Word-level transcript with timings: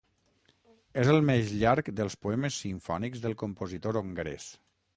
És 1.01 1.11
el 1.11 1.19
més 1.27 1.51
llarg 1.63 1.91
dels 1.99 2.17
poemes 2.25 2.57
simfònics 2.63 3.23
del 3.27 3.37
compositor 3.43 4.01
hongarès. 4.05 4.49